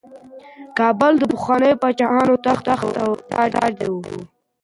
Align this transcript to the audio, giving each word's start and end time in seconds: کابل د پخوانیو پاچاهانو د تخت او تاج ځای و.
کابل 0.79 1.13
د 1.19 1.23
پخوانیو 1.33 1.79
پاچاهانو 1.81 2.33
د 2.37 2.41
تخت 2.45 2.65
او 3.03 3.09
تاج 3.31 3.51
ځای 3.79 3.87
و. 3.91 3.95